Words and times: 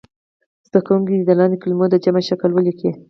زده 0.67 0.79
کوونکي 0.85 1.11
دې 1.17 1.23
د 1.27 1.31
لاندې 1.39 1.57
کلمو 1.63 1.85
د 1.91 1.95
جمع 2.03 2.21
شکل 2.29 2.49
ولیکي. 2.53 2.91